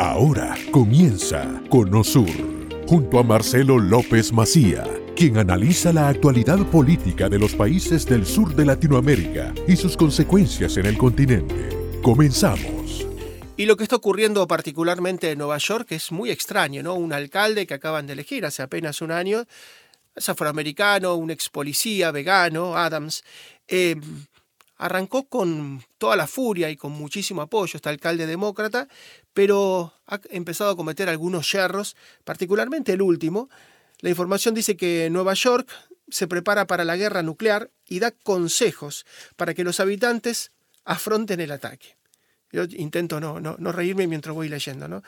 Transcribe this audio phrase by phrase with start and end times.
[0.00, 2.30] Ahora comienza Conosur,
[2.88, 4.82] junto a Marcelo López Macía,
[5.14, 10.78] quien analiza la actualidad política de los países del sur de Latinoamérica y sus consecuencias
[10.78, 11.68] en el continente.
[12.00, 13.06] Comenzamos.
[13.58, 16.94] Y lo que está ocurriendo particularmente en Nueva York es muy extraño, ¿no?
[16.94, 19.44] Un alcalde que acaban de elegir hace apenas un año,
[20.16, 23.22] es afroamericano, un ex policía vegano, Adams,
[23.68, 23.96] eh,
[24.80, 28.88] arrancó con toda la furia y con muchísimo apoyo este alcalde demócrata,
[29.32, 33.48] pero ha empezado a cometer algunos yerros, particularmente el último.
[34.00, 35.70] La información dice que Nueva York
[36.08, 40.50] se prepara para la guerra nuclear y da consejos para que los habitantes
[40.84, 41.96] afronten el ataque.
[42.52, 44.88] Yo intento no, no, reírme mientras voy leyendo.
[44.88, 45.02] ¿no?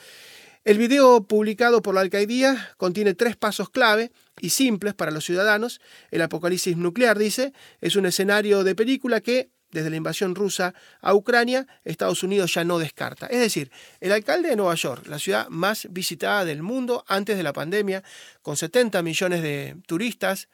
[0.64, 5.80] El video publicado por la alcaldía contiene tres pasos clave y simples para los ciudadanos.
[6.12, 11.14] El apocalipsis nuclear, dice, es un escenario de película que desde la invasión rusa a
[11.14, 13.26] Ucrania, Estados Unidos ya no descarta.
[13.26, 17.42] Es decir, el alcalde de Nueva York, la ciudad más visitada del mundo antes de
[17.42, 18.04] la pandemia,
[18.42, 20.48] con 70 millones de turistas,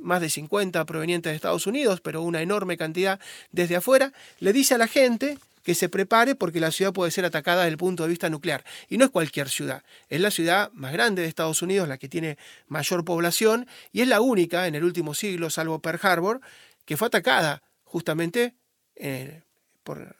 [0.00, 3.18] más de 50 provenientes de Estados Unidos, pero una enorme cantidad
[3.50, 7.24] desde afuera, le dice a la gente que se prepare porque la ciudad puede ser
[7.24, 8.62] atacada desde el punto de vista nuclear.
[8.88, 12.08] Y no es cualquier ciudad, es la ciudad más grande de Estados Unidos, la que
[12.08, 12.36] tiene
[12.68, 16.40] mayor población, y es la única en el último siglo, salvo Pearl Harbor,
[16.84, 17.62] que fue atacada
[17.94, 18.56] justamente
[18.96, 19.42] eh,
[19.84, 20.16] por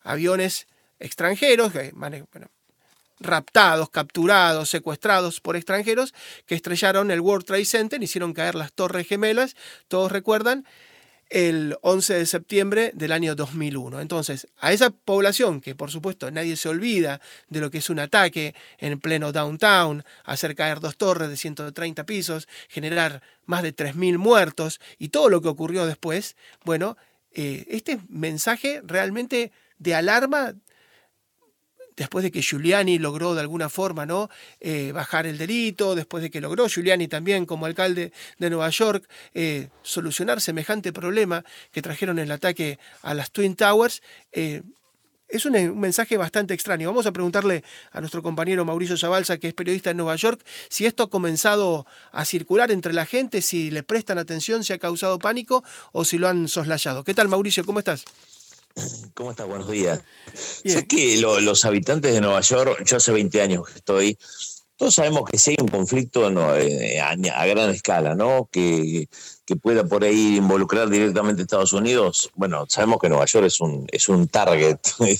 [0.00, 0.66] aviones
[0.98, 1.74] extranjeros,
[3.20, 6.14] raptados, capturados, secuestrados por extranjeros,
[6.46, 9.56] que estrellaron el World Trade Center, hicieron caer las torres gemelas,
[9.88, 10.64] todos recuerdan,
[11.30, 14.00] el 11 de septiembre del año 2001.
[14.00, 17.98] Entonces, a esa población, que por supuesto nadie se olvida de lo que es un
[17.98, 24.18] ataque en pleno downtown, hacer caer dos torres de 130 pisos, generar más de 3.000
[24.18, 26.96] muertos y todo lo que ocurrió después, bueno,
[27.32, 30.54] eh, este mensaje realmente de alarma
[31.96, 34.30] después de que Giuliani logró de alguna forma ¿no?
[34.60, 39.08] Eh, bajar el delito, después de que logró Giuliani también como alcalde de Nueva York
[39.34, 44.02] eh, solucionar semejante problema que trajeron el ataque a las Twin Towers,
[45.28, 46.88] es un, mensaje bastante extraño.
[46.88, 47.62] Vamos a preguntarle
[47.92, 51.86] a nuestro compañero Mauricio Zabalza, que es periodista en Nueva York, si esto ha comenzado
[52.12, 55.62] a circular entre la gente, si le prestan atención, si ha causado pánico
[55.92, 57.04] o si lo han soslayado.
[57.04, 57.64] ¿Qué tal, Mauricio?
[57.64, 58.04] ¿Cómo estás?
[59.14, 59.46] ¿Cómo estás?
[59.46, 60.00] Buenos días.
[60.34, 64.18] Sé que los habitantes de Nueva York, yo hace 20 años que estoy,
[64.78, 68.48] todos sabemos que si hay un conflicto eh, a, gran escala, ¿no?
[68.50, 69.08] Que,
[69.44, 73.60] que, pueda por ahí involucrar directamente a Estados Unidos, bueno, sabemos que Nueva York es
[73.60, 74.78] un, es un target.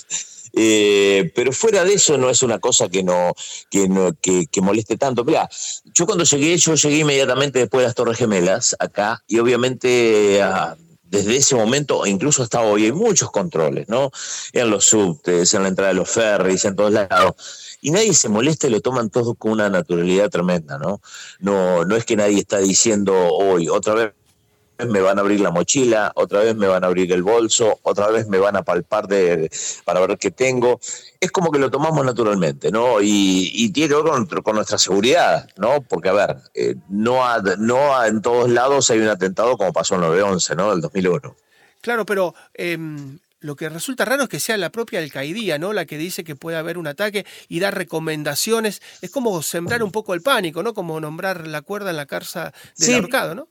[0.55, 3.35] Eh, pero fuera de eso no es una cosa que no,
[3.71, 5.23] que, no que, que, moleste tanto.
[5.23, 5.49] Mira,
[5.93, 10.75] yo cuando llegué, yo llegué inmediatamente después de las Torres Gemelas acá y obviamente ah,
[11.03, 14.11] desde ese momento, incluso hasta hoy, hay muchos controles, ¿no?
[14.53, 17.35] En los subtes, en la entrada de los ferries, en todos lados
[17.81, 21.01] y nadie se molesta y lo toman todo con una naturalidad tremenda, ¿no?
[21.41, 24.13] No, no es que nadie está diciendo hoy, otra vez
[24.87, 28.09] me van a abrir la mochila, otra vez me van a abrir el bolso, otra
[28.09, 29.51] vez me van a palpar de,
[29.85, 30.79] para ver qué tengo.
[31.21, 33.01] Es como que lo tomamos naturalmente, ¿no?
[33.01, 35.83] Y, tiene que ver con, nuestra seguridad, ¿no?
[35.83, 37.21] Porque, a ver, eh, no,
[37.59, 40.71] no en todos lados hay un atentado como pasó en 9-11, ¿no?
[40.71, 41.35] Del 2001.
[41.81, 45.73] Claro, pero em, lo que resulta raro es que sea la propia alcaidía, ¿no?
[45.73, 48.83] La que dice que puede haber un ataque y dar recomendaciones.
[49.01, 50.75] Es como sembrar un poco el pánico, ¿no?
[50.75, 53.49] Como nombrar la cuerda en la carza del ahorcado, ¿no?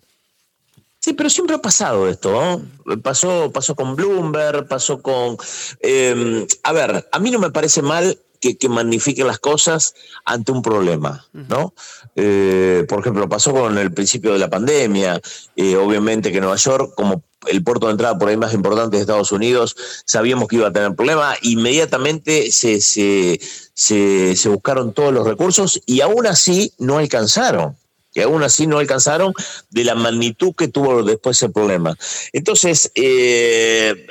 [1.00, 2.98] Sí, pero siempre ha pasado esto, ¿no?
[3.02, 5.38] Pasó, pasó con Bloomberg, pasó con...
[5.80, 9.94] Em, a ver, a mí no me parece mal que, que, magnifiquen las cosas
[10.26, 11.74] ante un problema, ¿no?
[12.16, 15.22] Eh, por ejemplo, pasó con el principio de la pandemia,
[15.56, 19.02] eh, obviamente que Nueva York, como el puerto de entrada por ahí más importante de
[19.02, 19.76] Estados Unidos,
[20.06, 23.40] sabíamos que iba a tener problemas, inmediatamente se, se,
[23.74, 27.76] se, buscaron todos los recursos y aún así no alcanzaron
[28.14, 29.34] y aún así no alcanzaron
[29.70, 31.96] de la magnitud que tuvo después el problema.
[32.34, 34.08] Entonces, eh,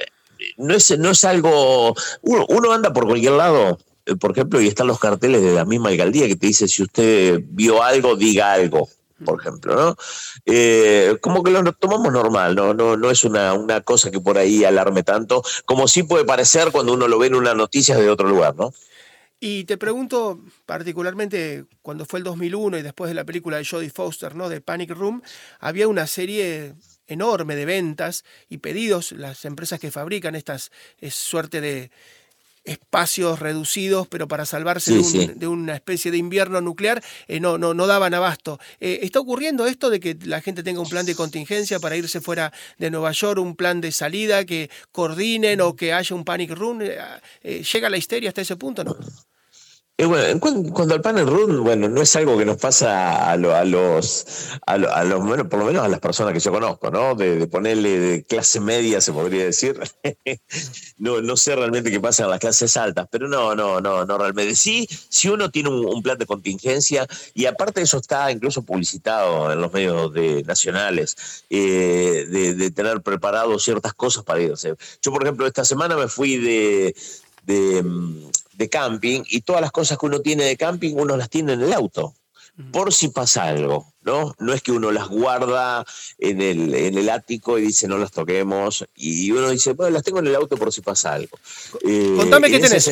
[0.57, 3.79] no, es, no es algo, uno, anda por cualquier lado,
[4.21, 7.41] por ejemplo, y están los carteles de la misma alcaldía que te dice si usted
[7.49, 8.89] vio algo, diga algo
[9.25, 9.97] por ejemplo, ¿no?
[10.45, 12.75] Eh, como que lo tomamos normal, ¿no?
[12.75, 16.71] No, no es una, una, cosa que por ahí alarme tanto, como sí puede parecer
[16.73, 18.73] cuando uno lo ve en una noticia de otro lugar, ¿no?
[19.39, 23.91] Y te pregunto, particularmente cuando fue el 2001 y después de la película de Jodie
[23.91, 24.49] Foster, ¿no?
[24.49, 25.23] De Panic Room,
[25.61, 26.75] había una serie
[27.07, 31.91] enorme de ventas y pedidos, las empresas que fabrican estas es suerte de
[32.67, 37.87] espacios reducidos, pero para salvarse de, una especie de invierno nuclear, eh, no, no, no
[37.87, 38.59] daban abasto.
[38.81, 42.21] Eh, ¿Está ocurriendo esto de que la gente tenga un plan de contingencia para irse
[42.21, 46.51] fuera de Nueva York, un plan de salida, que coordinen o que haya un panic
[46.51, 46.81] room?
[46.83, 48.97] Eh, ¿Llega la histeria hasta ese punto no?
[49.99, 54.27] Bueno, cuando, al panel run, bueno, no es algo que nos pasa a, los,
[54.67, 57.15] a, los, bueno, por lo menos a las personas que yo conozco, ¿no?
[57.15, 59.81] De, ponerle de clase media, se podría decir.
[60.99, 64.19] no, no sé realmente qué pasa en las clases altas, pero no, no, no, no
[64.19, 64.55] realmente.
[64.55, 69.63] Sí, si uno tiene un, plan de contingencia, y aparte eso está incluso publicitado en
[69.63, 74.75] los medios de, nacionales, eh, de, tener preparado ciertas cosas para irse.
[75.01, 76.95] Yo, por ejemplo, esta semana me fui de
[77.47, 81.53] mm, de camping y todas las cosas que uno tiene de camping uno las tiene
[81.53, 82.15] en el auto,
[82.73, 83.93] por si pasa algo.
[84.07, 84.35] ¿No?
[84.39, 85.85] No es que uno las guarda
[86.19, 90.05] en el, en el ático y dice no las toquemos, y uno dice, bueno, las
[90.05, 91.37] tengo en el auto por si pasa algo.
[91.85, 92.89] Eh, Contame qué tenés,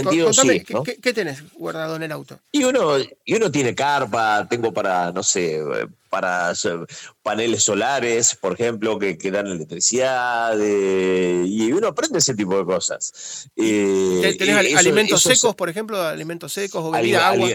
[1.01, 2.39] ¿qué, tenés guardado en el auto.
[2.51, 5.61] Y uno, y uno tiene carpa, tengo para, no sé,
[6.11, 6.53] para
[7.25, 13.49] paneles solares, por ejemplo, que, que dan electricidad, y uno aprende ese tipo de cosas.
[13.57, 17.49] Eh, ¿Tenés alimentos secos, por ejemplo, alimentos secos o bebida, agua?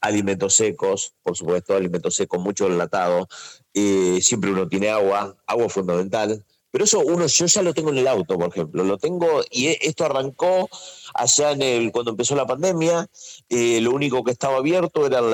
[0.00, 3.28] alimentos secos, por supuesto, alimentos secos, mucho enlatado,
[3.74, 7.98] eh, siempre uno tiene agua, agua fundamental, pero eso uno, yo ya lo tengo en
[7.98, 10.68] el auto, por ejemplo, lo tengo, y e, esto arrancó
[11.14, 13.08] allá en el, cuando empezó la pandemia,
[13.48, 15.30] eh, lo único que estaba abierto eran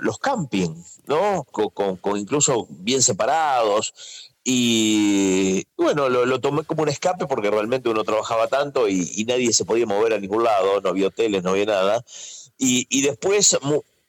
[0.00, 1.44] los campings, ¿no?
[1.44, 3.94] Con, incluso bien separados,
[4.44, 9.64] y bueno, lo, tomé como un escape porque realmente uno trabajaba tanto y, nadie se
[9.64, 12.04] podía mover a ningún lado, no había hoteles, no había nada.
[12.58, 13.58] Y, y después,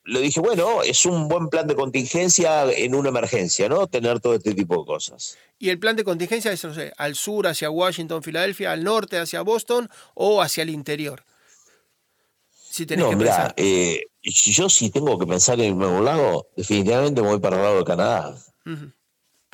[0.05, 3.87] le dije, bueno, es un buen plan de contingencia en una emergencia, ¿no?
[3.87, 5.37] Tener todo este tipo de cosas.
[5.57, 9.17] ¿Y el plan de contingencia es, no sé, al sur, hacia Washington, Filadelfia, al norte,
[9.17, 11.23] hacia Boston o hacia el interior?
[12.51, 13.53] Si tenés que pensar.
[13.57, 17.77] Eh, yo si tengo que pensar en algún lado, definitivamente me voy para el lado
[17.77, 18.35] de Canadá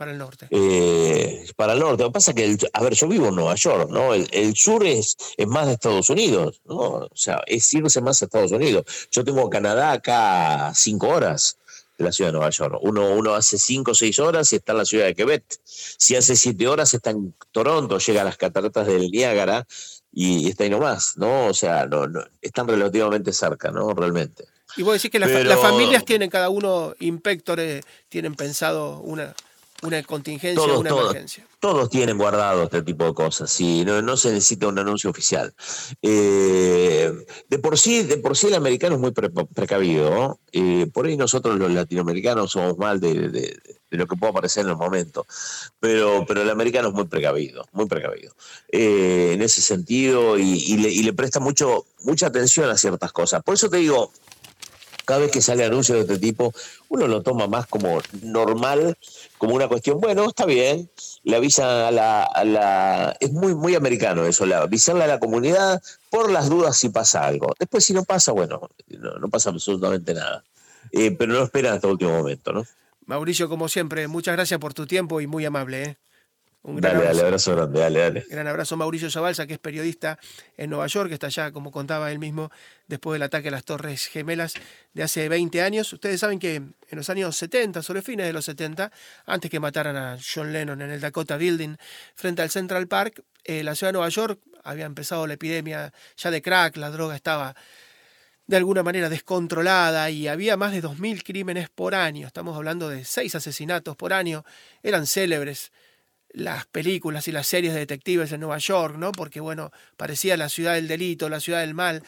[0.01, 0.47] para el norte.
[0.49, 2.01] Eh, para el norte.
[2.01, 4.15] Lo que pasa es que, a ver, yo vivo en Nueva York, ¿no?
[4.15, 6.79] El, sur es, es, más de Estados Unidos, ¿no?
[6.79, 8.83] O sea, es irse más a Estados Unidos.
[9.11, 11.59] Yo tengo Canadá acá cinco horas
[11.99, 12.79] de la ciudad de Nueva York.
[12.81, 15.43] Uno, uno hace cinco o seis horas y está en la ciudad de Quebec.
[15.65, 19.67] Si hace siete horas está en Toronto, llega a las cataratas del Niágara
[20.11, 21.45] y está ahí nomás, ¿no?
[21.45, 23.93] O sea, no, no, están relativamente cerca, ¿no?
[23.93, 24.45] Realmente.
[24.77, 29.35] Y vos decís que las, las familias tienen cada uno, inspectores, tienen pensado una,
[29.81, 31.45] una contingencia o una emergencia.
[31.59, 35.53] Todos tienen guardado este tipo de cosas, sí, no, no se necesita un anuncio oficial.
[36.01, 37.11] Eh,
[37.49, 41.57] de, por sí, de por sí el americano es muy precavido, eh, por ahí nosotros
[41.57, 45.25] los latinoamericanos somos mal de, lo que pueda parecer en el momento,
[45.79, 48.33] pero, pero el americano es muy precavido, muy precavido.
[48.71, 53.43] Eh, en ese sentido, y, le, y le presta mucho, mucha atención a ciertas cosas.
[53.43, 54.11] Por eso te digo,
[55.11, 56.53] cada vez que sale anuncio de este tipo,
[56.87, 58.97] uno lo toma más como normal,
[59.37, 60.89] como una cuestión, bueno, está bien,
[61.23, 66.31] le avisan a la, es muy, muy americano eso, la, avisarle a la comunidad por
[66.31, 67.53] las dudas si pasa algo.
[67.59, 70.45] Después si no pasa, bueno, no, pasa absolutamente nada.
[70.93, 72.65] Eh, pero no esperan hasta el último momento, ¿no?
[73.05, 75.83] Mauricio, como siempre, muchas gracias por tu tiempo y muy amable.
[75.83, 75.97] ¿eh?
[76.63, 77.25] Un gran dale, abrazo.
[77.25, 78.25] abrazo grande, dale, dale.
[78.29, 80.19] Gran abrazo Mauricio Zabalza, que es periodista
[80.57, 82.51] en Nueva York, que está allá, como contaba él mismo,
[82.87, 84.53] después del ataque a las Torres Gemelas
[84.93, 85.91] de hace 20 años.
[85.91, 88.91] Ustedes saben que en los años 70, sobre fines de los 70,
[89.25, 91.77] antes que mataran a John Lennon en el Dakota Building
[92.13, 96.29] frente al Central Park, eh, la ciudad de Nueva York había empezado la epidemia ya
[96.29, 97.55] de crack, la droga estaba
[98.45, 102.27] de alguna manera descontrolada y había más de 2.000 crímenes por año.
[102.27, 104.43] Estamos hablando de seis asesinatos por año.
[104.83, 105.71] Eran célebres
[106.33, 109.11] las películas y las series de detectives en Nueva York, ¿no?
[109.11, 112.03] Porque, bueno, parecía la ciudad del delito, la ciudad del mal.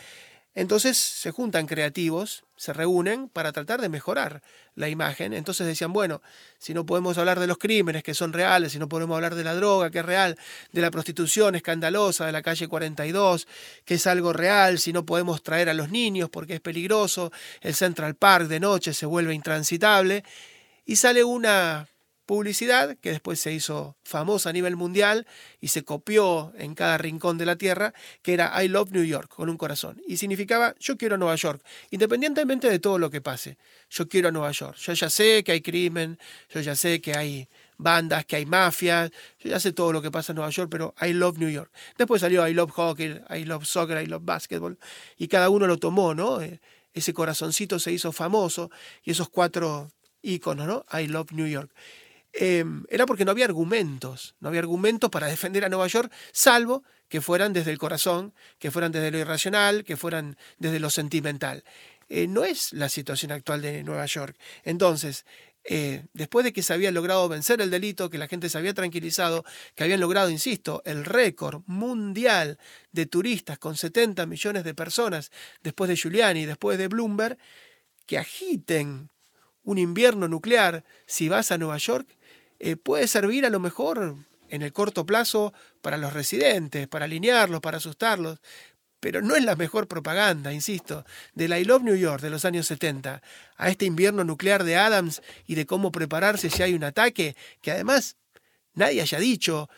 [0.55, 4.43] Entonces se juntan creativos, se reúnen para tratar de mejorar
[4.75, 5.33] la imagen.
[5.33, 6.21] Entonces decían, bueno,
[6.59, 9.43] si no podemos hablar de los crímenes que son reales, si no podemos hablar de
[9.43, 10.37] la droga que es real,
[10.71, 13.47] de la prostitución escandalosa de la calle 42,
[13.83, 17.73] que es algo real, si no podemos traer a los niños porque es peligroso, el
[17.73, 20.23] Central Park de noche se vuelve intransitable,
[20.85, 21.87] y sale una
[22.25, 25.27] publicidad que después se hizo famosa a nivel mundial
[25.59, 29.29] y se copió en cada rincón de la tierra, que era I Love New York
[29.29, 30.01] con un corazón.
[30.07, 33.57] Y significaba yo quiero a Nueva York, independientemente de todo lo que pase.
[33.89, 34.77] Yo quiero a Nueva York.
[34.77, 36.17] Yo ya sé que hay crimen,
[36.49, 40.11] yo ya sé que hay bandas, que hay mafias, yo ya sé todo lo que
[40.11, 41.71] pasa en Nueva York, pero I Love New York.
[41.97, 44.77] Después salió I Love Hockey, I Love Soccer, I Love Basketball,
[45.17, 46.41] y cada uno lo tomó, ¿no?
[46.41, 46.61] Eh,
[46.93, 48.69] ese corazoncito se hizo famoso
[49.03, 50.85] y esos cuatro íconos, ¿no?
[50.97, 51.71] I Love New York.
[52.33, 56.83] Em, era porque no había argumentos, no había argumentos para defender a Nueva York, salvo
[57.07, 61.63] que fueran desde el corazón, que fueran desde lo irracional, que fueran desde lo sentimental.
[62.09, 64.35] Eh, no es la situación actual de Nueva York.
[64.63, 65.25] Entonces,
[65.63, 68.73] eh, después de que se había logrado vencer el delito, que la gente se había
[68.73, 72.57] tranquilizado, que habían logrado, insisto, el récord mundial
[72.91, 77.37] de turistas con 70 millones de personas después de Giuliani, después de Bloomberg,
[78.05, 79.09] que agiten
[79.63, 82.07] un invierno nuclear si vas a Nueva York,
[82.65, 84.15] eh, puede servir a lo mejor
[84.47, 88.39] en el corto plazo para los residentes, para alinearlos, para asustarlos,
[89.01, 91.03] pero no es la mejor propaganda, insisto,
[91.33, 93.21] de la I Love New York de los años 70
[93.57, 97.71] a este invierno nuclear de Adams y de cómo prepararse si hay un ataque, que
[97.71, 98.15] además
[98.75, 99.69] nadie haya dicho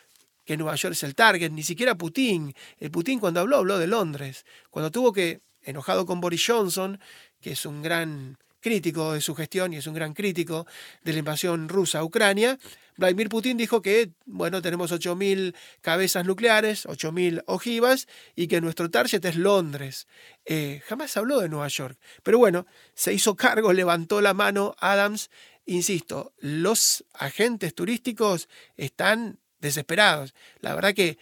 [0.46, 2.54] que Nueva York es el target, ni siquiera Putin.
[2.78, 7.00] El Putin cuando habló habló de Londres, cuando tuvo que, enojado con Boris Johnson,
[7.42, 10.66] que es un gran crítico de su gestión y es un gran crítico
[11.04, 12.58] de la invasión rusa a Ucrania,
[12.98, 19.24] Vladimir Putin dijo que, bueno, tenemos 8.000 cabezas nucleares, 8.000 ojivas y que nuestro target
[19.24, 20.08] es Londres.
[20.46, 22.00] Eh, jamás habló de Nueva York.
[22.24, 25.30] Pero bueno, se hizo cargo, levantó la mano Adams.
[25.68, 30.34] Insisto, los agentes turísticos están desesperados.
[30.62, 31.20] La verdad que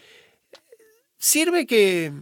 [1.18, 2.14] sirve que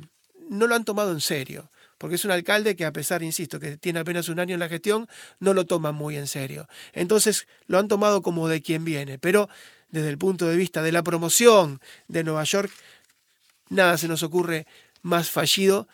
[0.50, 1.70] no lo han tomado en serio
[2.02, 4.68] porque es un alcalde que a pesar, insisto, que tiene apenas un año en la
[4.68, 5.08] gestión,
[5.40, 6.68] no lo toma muy en serio.
[6.94, 9.48] Entonces lo han tomado como de quien viene, pero
[9.90, 12.72] desde el punto de vista de la promoción de Nueva York,
[13.70, 14.66] nada se nos ocurre
[15.04, 15.88] más fallido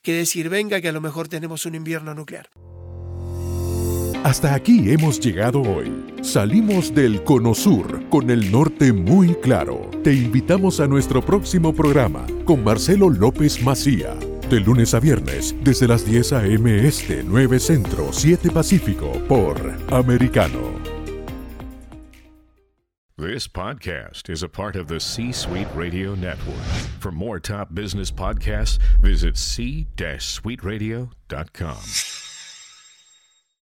[0.00, 2.48] que decir, venga, que a lo mejor tenemos un invierno nuclear.
[4.24, 5.92] Hasta aquí hemos llegado hoy.
[6.22, 9.90] Salimos del Cono Sur con el norte muy claro.
[10.02, 14.16] Te invitamos a nuestro próximo programa con Marcelo López Macía
[14.52, 16.86] de lunes a viernes, desde las 10 a.m.
[16.86, 19.56] Este, 9 Centro, 7 Pacífico, por
[19.90, 20.78] Americano.
[23.16, 26.60] This podcast is a part of the C Suite Radio Network.
[26.98, 32.21] For more top business podcasts, visit c-suiteradio.com.